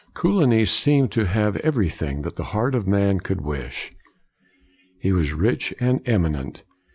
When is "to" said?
1.11-1.25